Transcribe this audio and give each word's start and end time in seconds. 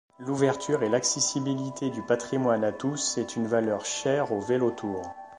L'ouverture 0.17 0.81
et 0.81 0.89
l'accessibilité 0.89 1.91
du 1.91 2.01
patrimoine 2.01 2.63
à 2.63 2.71
tous 2.71 3.19
est 3.19 3.35
une 3.35 3.45
valeur 3.45 3.85
chère 3.85 4.31
au 4.33 4.39
Vélotour. 4.41 5.07